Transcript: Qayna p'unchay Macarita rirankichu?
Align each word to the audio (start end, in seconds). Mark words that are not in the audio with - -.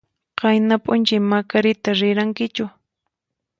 Qayna 0.39 0.75
p'unchay 0.83 1.21
Macarita 1.29 1.89
rirankichu? 1.99 2.65